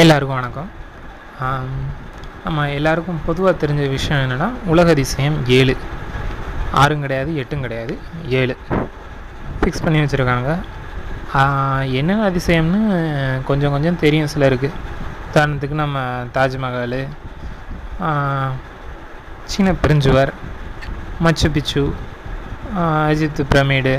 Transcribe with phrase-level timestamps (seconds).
[0.00, 0.68] எல்லாருக்கும் வணக்கம்.
[2.44, 5.74] நம்ம எல்லாருக்கும் பொதுவாக தெரிஞ்ச விஷயம் என்னென்னா உலக அதிசயம் ஏழு.
[6.72, 8.56] ஆறும் கிடையாது எட்டும் கிடையாது ஏழு.
[9.60, 10.54] ஃபிக்ஸ் பண்ணி வச்சுருக்காங்க
[11.98, 14.70] என்ன அதிசயம்னு கொஞ்சம் கொஞ்சம் தெரியும் சிலருக்கு.
[15.34, 16.98] உதாரணத்துக்கு நம்ம தாஜ்மஹால்
[19.44, 20.32] சீன பெருஞ்சுவர்
[21.20, 21.94] மச்சு பிச்சு
[22.78, 23.96] அஜித் பிரமிடு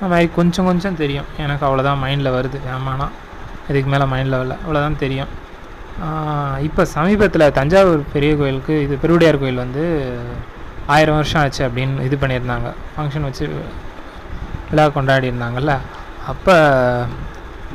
[0.00, 1.32] அது மாதிரி கொஞ்சம் கொஞ்சம் தெரியும்.
[1.38, 2.60] எனக்கு அவ்வளோதான் மைண்டில் வருது.
[2.76, 3.08] ஆமாண்ணா.
[3.68, 5.30] இதுக்கு மேலே மைண்ட் லெவலில் அவ்வளோதான் தெரியும்.
[6.66, 9.84] இப்போ சமீபத்தில் தஞ்சாவூர் பெரிய கோயிலுக்கு இது பெருவுடையார் கோயில் வந்து
[10.94, 12.68] ஆயிரம் வருஷம் ஆச்சு அப்படின்னு இது பண்ணியிருந்தாங்க.
[12.94, 13.46] ஃபங்க்ஷன் வச்சு
[14.70, 15.74] விழா கொண்டாடி இருந்தாங்கல்ல
[16.32, 16.54] அப்போ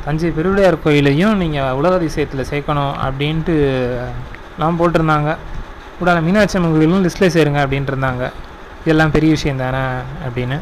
[0.06, 3.54] தஞ்சை பெருவுடையார் கோயிலையும் நீங்கள் உலக அதிசயத்தில் சேர்க்கணும் அப்படின்ட்டு
[4.56, 5.30] எல்லாம் போட்டிருந்தாங்க.
[5.98, 8.24] கூடால மீனாட்சி அம்மன் கோயிலும் லிஸ்ட்டில் சேருங்க அப்படின்ட்டு இருந்தாங்க.
[8.84, 9.84] இதெல்லாம் பெரிய விஷயம் தானே
[10.26, 10.58] அப்படின்னு.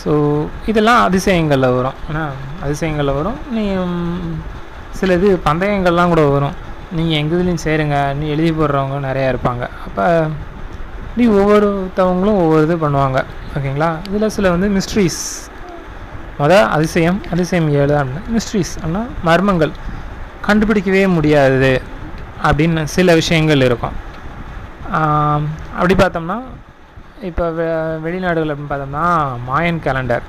[0.00, 0.12] ஸோ
[0.70, 1.98] இதெல்லாம் அதிசயங்களில் வரும்.
[2.08, 2.24] ஏன்னா
[2.64, 3.38] அதிசயங்களில் வரும்.
[3.56, 3.64] நீ
[4.98, 6.56] சில இது பந்தயங்கள்லாம் கூட வரும்.
[6.96, 7.98] நீங்கள் எங்கள் இதுலேயும் சேருங்க.
[8.18, 9.64] நீ எழுதி போடுறவங்க நிறையா இருப்பாங்க.
[9.86, 10.04] அப்போ
[11.18, 13.18] நீ ஒவ்வொருத்தவங்களும் ஒவ்வொரு இது பண்ணுவாங்க.
[13.56, 13.88] ஓகேங்களா?
[14.08, 15.20] இதில் சில வந்து மிஸ்ட்ரீஸ்
[16.40, 18.22] முத அதிசயம் அதிசயம் ஏழு அப்படின்னா.
[18.36, 19.72] மிஸ்ட்ரீஸ் அப்படின்னா மர்மங்கள்.
[20.46, 21.72] கண்டுபிடிக்கவே முடியாது
[22.48, 23.96] அப்படின்னு சில விஷயங்கள் இருக்கும்.
[25.78, 26.38] அப்படி பார்த்தோம்னா
[27.28, 27.64] இப்போ வெ
[28.04, 29.02] வெளிநாடுகள் அப்படின்னு பார்த்தோம்னா
[29.48, 30.24] மாயன் கேலண்டர்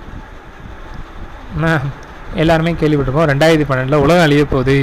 [2.42, 4.76] எல்லாருமே கேள்விப்பட்டிருப்போம் ரெண்டாயிரத்தி பன்னெண்டில் உலகம் அழிய போகுது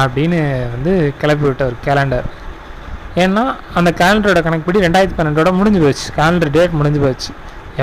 [0.00, 0.38] அப்படின்னு
[0.74, 2.28] வந்து கிளப்பி விட்ட ஒரு கேலண்டர்
[3.22, 3.42] ஏன்னா
[3.78, 6.06] அந்த கேலண்டரோட கணக்குப்படி ரெண்டாயிரத்தி பன்னெண்டோட முடிஞ்சு போச்சு.
[6.18, 7.30] கேலண்டர் டேட் முடிஞ்சு போச்சு.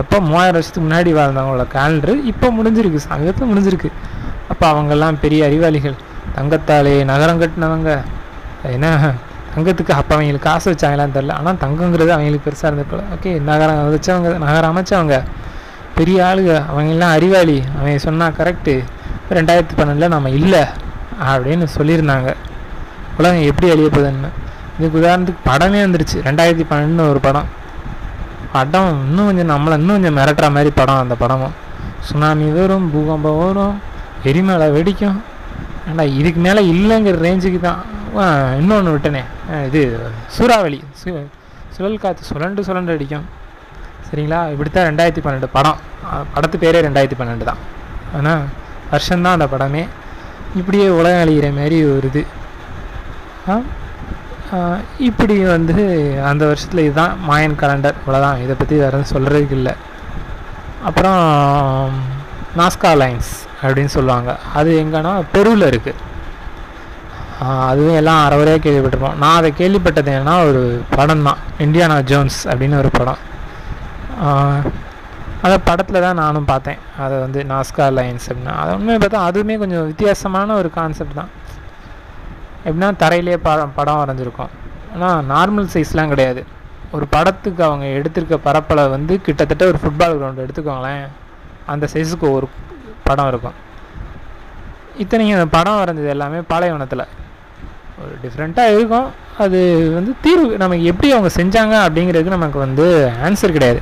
[0.01, 3.91] எப்போ மூவாயிரம் வருஷத்துக்கு முன்னாடி வாழ்ந்தவங்களோட கேலண்டர் இப்போ முடிஞ்சிருக்கு சங்கத்தை முடிஞ்சிருக்கு.
[4.51, 5.97] அப்போ அவங்கெல்லாம் பெரிய அறிவாளிகள்.
[6.37, 7.91] தங்கத்தாலே நகரம் கட்டினவங்க.
[8.75, 8.87] என்ன?
[9.55, 14.71] தங்கத்துக்கு அப்போ அவங்களுக்கு காசு வச்சாங்களான்னு தெரில ஆனால் தங்கங்கிறது அவங்களுக்கு பெருசாக இருந்தப்போ ஓகே நகரம் வச்சவங்க நகரம்
[14.71, 15.17] அமைச்சவங்க
[15.97, 17.63] பெரிய ஆளுங்க அவங்கெல்லாம் அறிவாளி.
[17.75, 18.73] அவங்க சொன்னால் கரெக்டு
[19.37, 20.61] ரெண்டாயிரத்தி பன்னெண்டில் நம்ம இல்லை.
[21.29, 22.29] அப்படின்னு சொல்லியிருந்தாங்க.
[23.17, 24.29] உலகம் எப்படி அழிய போகுதுன்னு.
[24.77, 26.17] இதுக்கு உதாரணத்துக்கு படமே வந்துருச்சு.
[26.27, 27.47] ரெண்டாயிரத்தி பன்னெண்டுன்னு ஒரு படம்.
[28.53, 31.55] படம் இன்னும் கொஞ்சம் நம்மளை இன்னும் கொஞ்சம் மிரட்டுற மாதிரி படம் அந்த படமும்.
[31.99, 33.81] சுனாமி வரும் பூகம்பம் வரும்
[34.23, 35.19] எரிமலை வெடிக்கும்.
[35.89, 37.81] ஆனால் இதுக்கு மேலே இல்லைங்கிற ரேஞ்சுக்கு தான்.
[38.59, 39.23] இன்னொன்று விட்டனே.
[39.65, 40.83] இது சூறாவளி.
[41.03, 41.27] சு
[41.77, 43.25] சுழல் காற்று சுழண்டு சுழண்டு அடிக்கும்.
[44.07, 44.51] சரிங்களா?
[44.51, 45.77] இப்படி தான் ரெண்டாயிரத்தி பன்னெண்டு படம்.
[46.35, 47.57] படத்து பேரே ரெண்டாயிரத்தி பன்னெண்டு தான்.
[48.15, 48.43] ஆனால்
[48.91, 49.87] வருஷம்தான் அந்த படமே.
[50.55, 52.25] இப்படியே உலகம் அழிகிற மாதிரி ஒரு இது.
[53.49, 53.61] ஆ?
[54.97, 55.73] இப்படி வந்து
[56.23, 59.73] அந்த வருஷத்தில் இதுதான் மாயன் கலண்டர் இவ்வளோதான் இதை பற்றி வேறு எதுவும் சொல்கிறதுக்கு இல்லை.
[60.83, 61.21] அப்புறம்
[62.57, 64.39] நாஸ்கா லைன்ஸ் அப்படின்னு சொல்லுவாங்க.
[64.53, 66.07] அது எங்கன்னா பெருவில் இருக்குது
[67.39, 69.15] அதுவும் எல்லாம் அறவரையாக கேள்விப்பட்டிருப்போம்.
[69.15, 71.37] நான் அதை கேள்விப்பட்டது என்னன்னா ஒரு படம் தான்.
[71.59, 73.17] இண்டியானா ஜோன்ஸ் அப்படின்னு ஒரு படம்.
[74.23, 74.71] ஆஹ்
[75.41, 76.77] அந்த படத்தில் தான் நானும் பார்த்தேன்.
[76.99, 78.55] அதை வந்து நாஸ்கா லைன்ஸ் அப்படின்னா.
[78.55, 81.29] அது உண்மையை பார்த்தா அதுவுமே கொஞ்சம் வித்தியாசமான ஒரு கான்செப்ட் தான்.
[82.65, 84.49] எப்படின்னா தரையிலே படம் படம் வரைஞ்சிருக்கும்.
[84.93, 86.45] ஆனால் நார்மல் சைஸ்லாம் கிடையாது.
[86.91, 91.07] ஒரு படத்துக்கு அவங்க எடுத்திருக்க பரப்பளவு வந்து கிட்டத்தட்ட ஒரு ஃபுட்பால் கிரவுண்டு எடுத்துக்கோங்களேன்.
[91.65, 92.49] அந்த சைஸுக்கு ஒரு
[93.03, 93.53] படம் இருக்கும்.
[94.97, 97.07] இத்தனையும் அந்த படம் வரைஞ்சது எல்லாமே பாலைவனத்தில்
[98.03, 99.07] ஒரு டிஃப்ரெண்ட்டாக இருக்கும்.
[99.43, 99.59] அது
[99.95, 102.85] வந்து தீர்வு நமக்கு எப்படி அவங்க செஞ்சாங்க அப்படிங்கிறதுக்கு நமக்கு வந்து
[103.27, 103.81] ஆன்சர் கிடையாது.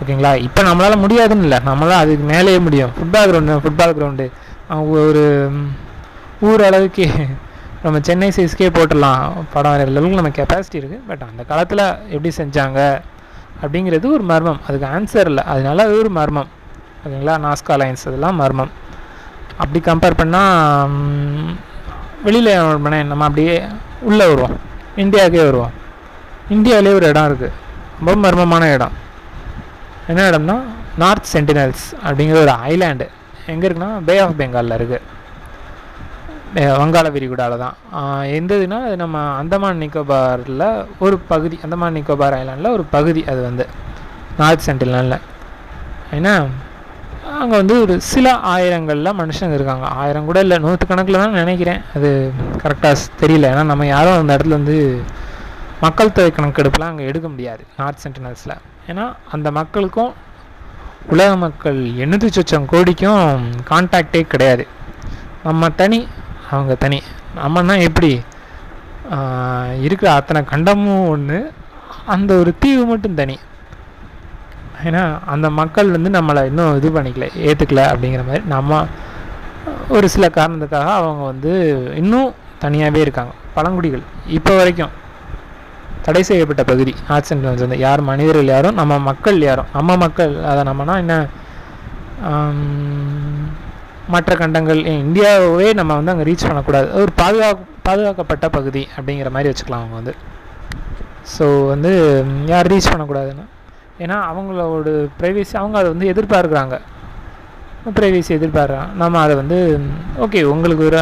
[0.00, 0.32] ஓகேங்களா?
[0.46, 1.58] இப்போ நம்மளால் முடியாதுன்னு இல்லை.
[1.70, 2.92] நம்மளால் அதுக்கு மேலேயே முடியும்.
[2.96, 4.26] ஃபுட்பால் கிரவுண்டு ஃபுட்பால் கிரவுண்டு
[5.02, 5.24] ஒரு
[6.48, 7.06] ஊர் அளவுக்கு
[7.82, 9.22] நம்ம சென்னை சைஸ்க்கே போட்டுடலாம்.
[9.52, 11.84] படம் வரைகிற அளவுக்கு நம்ம கெப்பாசிட்டி இருக்குது பட் அந்த காலத்தில்
[12.14, 12.80] எப்படி செஞ்சாங்க
[13.62, 14.60] அப்படிங்கிறது ஒரு மர்மம்.
[14.66, 15.44] அதுக்கு ஆன்சர் இல்லை.
[15.54, 16.50] அதனால அது ஒரு மர்மம்.
[17.04, 17.36] ஓகேங்களா?
[17.46, 18.72] நாஸ்கா லைன்ஸ் அதெல்லாம் மர்மம்.
[19.62, 20.94] அப்படி கம்பேர் பண்ணால்
[22.24, 22.54] வெளியில்
[23.10, 23.54] நம்ம அப்படியே
[24.08, 24.56] உள்ளே வருவோம்.
[25.02, 25.74] இந்தியாவுக்கே வருவோம்.
[26.54, 27.56] இந்தியாவிலே ஒரு இடம் இருக்குது
[27.98, 28.94] ரொம்ப மர்மமான இடம்.
[30.10, 30.56] என்ன இடம்னா
[31.02, 33.06] நார்த் சென்டினல்ஸ் அப்படிங்கிற ஒரு ஐலாண்டு
[33.52, 35.06] எங்கே இருக்குன்னா பே ஆஃப் பெங்காலில் இருக்குது
[36.80, 37.74] வங்காள விரிகுடாவில் தான்.
[38.36, 40.64] எந்ததுன்னா எந்த அது நம்ம அந்தமான் நிக்கோபாரில்
[41.04, 43.64] ஒரு பகுதி அந்தமான் நிக்கோபார் ஐலாண்டில் ஒரு பகுதி அது வந்து.
[44.38, 45.24] நார்த் சென்டினலில்
[46.16, 46.34] ஏன்னா
[47.42, 49.86] அங்கே வந்து ஒரு சில ஆயிரங்களில் மனுஷங்க இருக்காங்க.
[50.02, 51.80] ஆயிரம் கூட இல்லை நூற்றுக்கணக்கில் தான் நினைக்கிறேன்.
[51.96, 52.10] அது
[52.62, 53.50] கரெக்டாக தெரியல.
[53.52, 54.76] ஏன்னா நம்ம யாரும் அந்த இடத்துல வந்து
[55.84, 58.56] மக்கள் தொகை கணக்கெடுப்புலாம் அங்கே எடுக்க முடியாது நார்த் சென்டினல்ஸில்.
[58.90, 59.04] ஏன்னா
[59.34, 60.12] அந்த மக்களுக்கும்
[61.12, 64.64] உலக மக்கள் எண்ணூற்றி சொச்சம் கோடிக்கும் கான்டாக்டே கிடையாது.
[65.46, 66.00] நம்ம தனி
[66.54, 66.98] அவங்க தனி.
[67.42, 68.10] நம்மன்னா எப்படி
[69.86, 71.38] இருக்கிற அத்தனை கண்டமும் ஒன்று
[72.14, 73.36] அந்த ஒரு தீவு மட்டும் தனி.
[74.88, 75.02] ஏன்னா
[75.34, 78.80] அந்த மக்கள் வந்து நம்மளை இன்னும் இது பண்ணிக்கல ஏற்றுக்கல அப்படிங்கிற மாதிரி நம்ம
[79.96, 81.52] ஒரு சில காரணத்துக்காக அவங்க வந்து
[82.00, 82.30] இன்னும்
[82.64, 83.32] தனியாகவே இருக்காங்க.
[83.56, 84.04] பழங்குடிகள்
[84.38, 84.94] இப்போ வரைக்கும்
[86.06, 90.62] தடை செய்யப்பட்ட பகுதி ஆர்ட்ஸ் அண்ட் வந்து யார் மனிதர்கள் யாரும் நம்ம மக்கள் யாரும் நம்ம மக்கள் அதை
[90.70, 91.16] நம்மனா என்ன
[94.14, 96.88] மற்ற கண்டங்கள் இந்தியாவே நம்ம வந்து அங்கே ரீச் பண்ணக்கூடாது.
[97.00, 97.48] ஒரு பாதுகா
[97.88, 100.14] பாதுகாக்கப்பட்ட பகுதி அப்படிங்கிற மாதிரி வச்சுக்கலாம் அவங்க வந்து.
[101.34, 101.90] ஸோ வந்து
[102.52, 103.46] யார் ரீச் பண்ணக்கூடாதுன்னா
[104.04, 104.88] ஏன்னா அவங்களோட
[105.20, 106.74] ப்ரைவேசி அவங்க அதை வந்து எதிர்பார்க்குறாங்க.
[107.96, 108.88] ப்ரைவேசி எதிர்பார்க்குறாங்க.
[109.02, 109.58] நம்ம அதை வந்து
[110.24, 111.00] ஓகே உங்களுக்கு ஒரு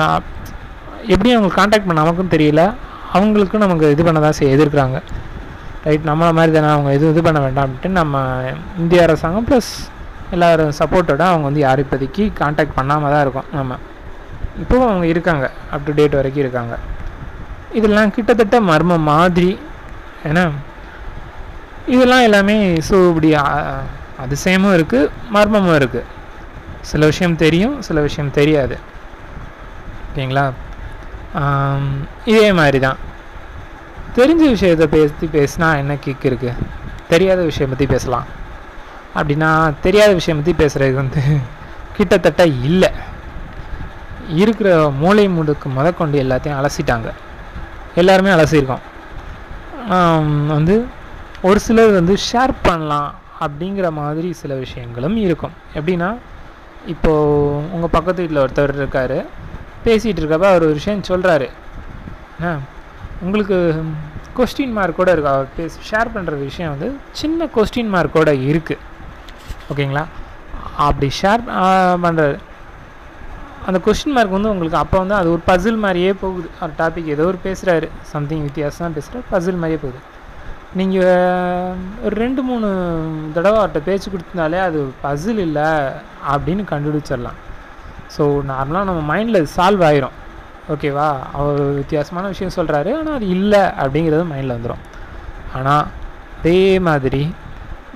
[1.14, 2.62] எப்படியும் எப்படி அவங்களுக்கு காண்டாக்ட் பண்ண நமக்கும் தெரியல.
[3.16, 4.98] அவங்களுக்கும் நமக்கு இது பண்ண தான் செய்ய எதிர்க்கிறாங்க.
[5.87, 8.22] ரைட் நம்மளை மாதிரி தானே அவங்க எதுவும் இது பண்ண வேண்டாம் அப்படின்ட்டு நம்ம
[8.78, 9.70] இந்திய அரசாங்கம் ப்ளஸ்
[10.34, 13.76] எல்லோரும் சப்போர்ட்டோட அவங்க வந்து யார் இப்போதைக்கு காண்டாக்ட் பண்ணாமல் தான் இருக்கோம் நம்ம.
[14.62, 15.46] இப்போவும் அவங்க இருக்காங்க.
[15.70, 16.75] அப் டு டேட் வரைக்கும் இருக்காங்க.
[17.78, 19.50] இதெல்லாம் கிட்டத்தட்ட மர்ம மாதிரி
[20.31, 20.44] ஏன்னா
[21.94, 22.56] இதெல்லாம் எல்லாமே
[22.88, 23.28] ஸோ இப்படி
[24.24, 26.08] அதிசயமும் இருக்குது மர்மமும் இருக்குது
[26.90, 28.76] சில விஷயம் தெரியும் சில விஷயம் தெரியாது.
[30.08, 30.44] ஓகேங்களா?
[32.30, 32.98] இதே மாதிரி தான்
[34.18, 36.62] தெரிஞ்ச விஷயத்தை பேசி பேசினா என்ன கிக் இருக்குது
[37.12, 38.26] தெரியாத விஷயம் பற்றி பேசலாம்.
[39.18, 39.50] அப்படின்னா
[39.86, 41.22] தெரியாத விஷயம் பற்றி பேசுகிறது வந்து
[41.96, 42.90] கிட்டத்தட்ட இல்லை.
[44.42, 44.70] இருக்கிற
[45.02, 47.08] மூளை முடுக்கு முதற்கொண்டு எல்லாத்தையும் அலசிட்டாங்க.
[48.00, 48.84] எல்லாருமே அலசியிருக்கோம்.
[50.56, 50.74] வந்து
[51.46, 53.10] ஒரு சிலர் வந்து ஷேர் பண்ணலாம்
[53.44, 55.54] அப்படிங்கிற மாதிரி சில விஷயங்களும் இருக்கும்.
[55.78, 56.10] எப்படின்னா
[56.93, 59.19] இப்போது உங்கள் பக்கத்து வீட்டில் ஒருத்தர் இருக்கார்
[59.87, 61.48] பேசிகிட்டு இருக்கப்ப அவர் ஒரு விஷயம் சொல்கிறாரு
[62.46, 62.52] ஆ
[63.26, 63.58] உங்களுக்கு
[64.38, 65.34] கொஸ்டின் மார்க்கோட இருக்கு.
[65.34, 66.88] அவர் பேச ஷேர் பண்ணுற விஷயம் வந்து
[67.20, 68.82] சின்ன கொஸ்டின் மார்க்கோட இருக்குது
[69.72, 70.04] ஓகேங்களா?
[70.88, 71.44] அப்படி ஷேர்
[72.06, 72.37] பண்ணுறாரு
[73.69, 76.48] அந்த கொஸ்டின் மார்க் வந்து உங்களுக்கு அப்போ வந்து அது ஒரு பசில் மாதிரியே போகுது.
[76.64, 80.00] ஒரு டாபிக் ஏதோ ஒரு பேசுகிறாரு சம்திங் வித்தியாசமாக பேசுகிறார் பசில் மாதிரியே போகுது.
[80.78, 81.75] நீங்கள்
[82.06, 82.69] ஒரு ரெண்டு மூணு
[83.37, 85.69] தடவை அவர்கிட்ட பேச்சு கொடுத்தனாலே அது பசில் இல்லை
[86.32, 87.38] அப்படின்னு கண்டுபிடிச்சிடலாம்.
[88.14, 90.17] ஸோ நார்மலாக நம்ம மைண்டில் சால்வ் ஆயிரும்.
[90.75, 91.08] ஓகேவா
[91.38, 94.84] அவர் வித்தியாசமான விஷயம் சொல்கிறாரு ஆனால் அது இல்லை அப்படிங்கிறது மைண்டில் வந்துடும்
[95.58, 95.84] ஆனால்
[96.38, 97.22] அதே மாதிரி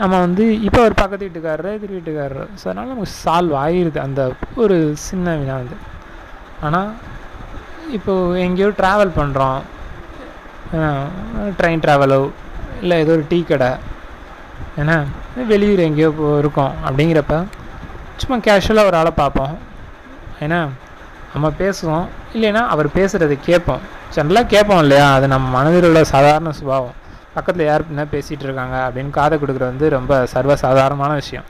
[0.00, 2.44] நம்ம வந்து இப்போ ஒரு பக்கத்து வீட்டுக்காரரு எதிர் வீட்டுக்காரரு.
[2.60, 4.20] ஸோ அதனால் நமக்கு சால்வ் ஆகிருது அந்த
[4.64, 4.76] ஒரு
[5.08, 5.78] சின்ன வினா வந்து.
[6.66, 6.90] ஆனால்
[7.96, 9.60] இப்போது எங்கேயோ ட்ராவல் பண்ணுறோம்
[11.58, 12.20] ட்ரெயின் ட்ராவலோ
[12.80, 13.68] இல்லை ஏதோ ஒரு டீ கடை.
[14.78, 15.04] ஏன்னா
[15.46, 16.74] வெளியூர் எங்கேயோ போ- இருக்கோம்.
[16.86, 17.44] அப்படிங்கிறப்ப
[18.16, 19.58] சும்மா கேஷுவலாக ஒரு ஆளை பார்ப்போம்.
[20.40, 20.68] ஏன்னா
[21.32, 22.06] நம்ம பேசுவோம்.
[22.34, 23.80] இல்லைன்னா அவர் பேசுகிறத கேட்போம்.
[24.14, 25.14] ஜென்ரலாக கேட்போம் இல்லையா?
[25.14, 26.92] அது நம்ம மனதில் உள்ள சாதாரண சுபாவம்.
[27.34, 31.44] பக்கத்தில் யார் என்ன பேசிகிட்டு இருக்காங்க அப்படின்னு காதை கொடுக்குறது வந்து ரொம்ப சர்வ சாதாரணமான விஷயம்.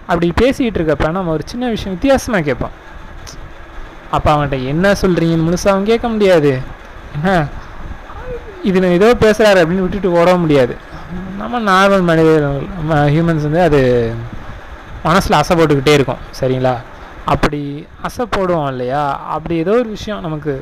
[0.00, 2.70] அப்படி பேசிக்கிட்டு இருக்கப்ப நம்ம ஒரு சின்ன விஷயம் வித்தியாசமாக கேட்போம்.
[4.10, 6.60] அப்போ அவன்கிட்ட என்ன சொல்கிறீங்கன்னு முழுசாக அவன் கேட்க முடியாது.
[7.14, 7.46] என்ன?
[8.68, 10.74] இது ஏதோ பேசுகிறாரு அப்படின்னு விட்டுட்டு ஓட முடியாது.
[11.40, 13.80] நம்ம நார்மல் மனிதர்கள் நம்ம ஹியூமன்ஸ் வந்து அது
[15.06, 16.74] மனசில் அசை போட்டுக்கிட்டே இருக்கும் சரிங்களா?
[17.32, 17.60] அப்படி
[18.06, 19.02] அசை போடுவோம் இல்லையா?
[19.36, 20.52] அப்படி ஏதோ ஒரு விஷயம் நமக்கு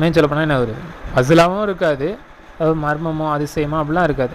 [0.00, 0.74] மெயின் சொல்லப்போனால் என்ன ஒரு
[1.14, 2.08] பசிலாகவும் இருக்காது
[2.56, 4.34] அதாவது மர்மமோ அதிசயமோ அப்படிலாம் இருக்காது.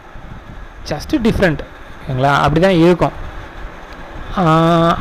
[0.91, 1.61] ஜஸ்ட்டு டிஃப்ரெண்ட்
[1.99, 3.15] ஓகேங்களா அப்படி தான் இருக்கும்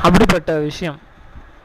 [0.07, 0.99] அப்படிப்பட்ட விஷயம்.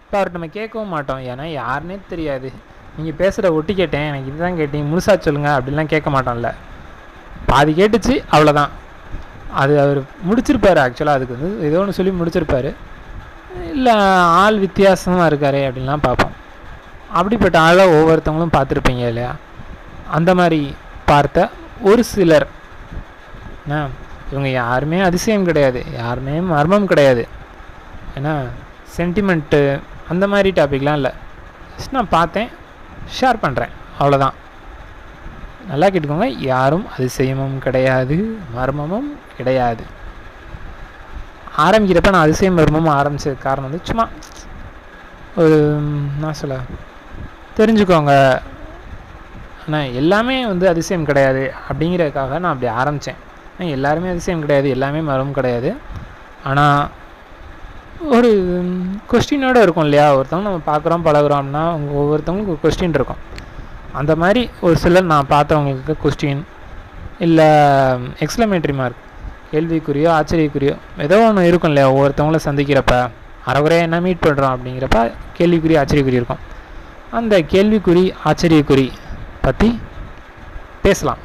[0.03, 1.21] இப்போ அவர்கிட்ட நம்ம கேட்கவும் மாட்டோம்.
[1.31, 2.49] ஏன்னா யாருன்னே தெரியாது.
[2.97, 6.51] நீங்கள் பேசுகிற ஒட்டி கேட்டேன் எனக்கு இதுதான் கேட்டீங்க முழுசா சொல்லுங்கள் அப்படிலாம் கேட்க மாட்டோம்ல
[7.49, 8.71] பாதி கேட்டுச்சு அவ்வளோதான்
[9.61, 12.69] அது அவர் முடிச்சிருப்பார் ஆக்சுவலாக அதுக்கு வந்து ஏதோ ஒன்று சொல்லி முடிச்சிருப்பார்.
[13.73, 13.93] இல்லை
[14.43, 16.33] ஆள் வித்தியாசமாக இருக்காரே அப்படின்லாம் பார்ப்போம்.
[17.19, 19.31] அப்படிப்பட்ட ஆளை ஒவ்வொருத்தவங்களும் பார்த்துருப்பீங்க இல்லையா?
[20.17, 20.59] அந்த மாதிரி
[21.11, 21.47] பார்த்த
[21.89, 22.47] ஒரு சிலர்.
[23.63, 23.79] என்ன
[24.31, 27.23] இவங்க யாருமே அதிசயம் கிடையாது யாருமே மர்மம் கிடையாது.
[28.17, 28.33] ஏன்னா
[28.97, 29.61] சென்டிமெண்ட்டு
[30.13, 31.13] அந்த மாதிரி டாபிக்லாம் இல்லை.
[31.71, 32.49] ஃபஸ்ட் நான் பார்த்தேன்
[33.17, 34.35] ஷேர் பண்ணுறேன் அவ்வளோதான்
[35.69, 36.27] நல்லா கேட்டுக்கோங்க.
[36.53, 38.17] யாரும் அதிசயமும் கிடையாது
[38.55, 39.83] மர்மமும் கிடையாது.
[41.65, 44.05] ஆரம்பிக்கிறப்ப நான் அதிசயம் மர்மமும் ஆரம்பித்தது காரணம் வந்து சும்மா
[45.41, 45.57] ஒரு
[46.23, 46.57] நான் சொல்ல
[47.59, 48.13] தெரிஞ்சுக்கோங்க.
[49.65, 53.21] ஆனால் எல்லாமே வந்து அதிசயம் கிடையாது அப்படிங்கிறதுக்காக நான் அப்படி ஆரம்பித்தேன்
[53.53, 55.69] ஆனால் எல்லாருமே அதிசயம் கிடையாது எல்லாமே மர்மம் கிடையாது.
[56.49, 56.81] ஆனால்
[58.15, 58.29] ஒரு
[59.11, 60.07] கொஸ்டினோடு இருக்கும் இல்லையா?
[60.15, 61.63] ஒருத்தவங்க நம்ம பார்க்குறோம் பழகுறோம்னா
[61.99, 63.21] ஒவ்வொருத்தவங்களுக்கு ஒரு கொஸ்டின் இருக்கும்.
[63.99, 66.41] அந்த மாதிரி ஒரு சிலர் நான் பார்த்தவங்களுக்கு கொஸ்டின்
[67.25, 67.47] இல்லை
[68.25, 69.01] எக்ஸ்லமேட்ரி மார்க்
[69.51, 70.75] கேள்விக்குறியோ ஆச்சரியக்குறியோ
[71.05, 71.89] ஏதோ ஒன்று இருக்கும் இல்லையா?
[71.93, 72.95] ஒவ்வொருத்தவங்கள சந்திக்கிறப்ப
[73.51, 74.99] அறகுறையாக என்ன மீட் பண்ணுறோம் அப்படிங்கிறப்ப
[75.39, 76.43] கேள்விக்குறி ஆச்சரியக்குறி இருக்கும்.
[77.11, 78.87] அந்த கேள்விக்குறி ஆச்சரியக்குறி
[79.41, 79.79] பற்றி
[80.81, 81.21] பேசலாம்.